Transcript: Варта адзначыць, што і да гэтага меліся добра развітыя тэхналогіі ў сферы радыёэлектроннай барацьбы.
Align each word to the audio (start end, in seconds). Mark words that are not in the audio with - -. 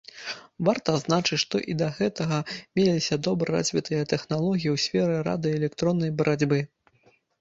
Варта 0.67 0.93
адзначыць, 0.99 1.37
што 1.43 1.55
і 1.73 1.75
да 1.81 1.89
гэтага 1.97 2.39
меліся 2.79 3.19
добра 3.27 3.47
развітыя 3.59 4.09
тэхналогіі 4.15 4.69
ў 4.75 4.77
сферы 4.89 5.15
радыёэлектроннай 5.29 6.11
барацьбы. 6.23 6.59